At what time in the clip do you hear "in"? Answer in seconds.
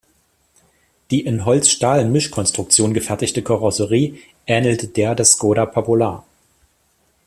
1.23-1.45